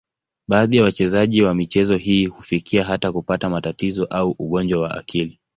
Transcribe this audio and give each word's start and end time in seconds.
Baadhi 0.47 0.77
ya 0.77 0.83
wachezaji 0.83 1.41
wa 1.41 1.53
michezo 1.55 1.97
hii 1.97 2.25
hufikia 2.25 2.83
hata 2.83 3.11
kupata 3.11 3.49
matatizo 3.49 4.05
au 4.05 4.35
ugonjwa 4.39 4.81
wa 4.81 4.95
akili. 4.97 5.39